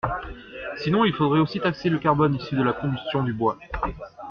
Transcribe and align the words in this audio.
Sinon, 0.77 1.03
il 1.05 1.13
faudrait 1.13 1.39
aussi 1.41 1.59
taxer 1.59 1.89
le 1.89 1.99
carbone 1.99 2.33
issu 2.33 2.55
de 2.55 2.63
la 2.63 2.73
combustion 2.73 3.21
du 3.21 3.33
bois. 3.33 3.59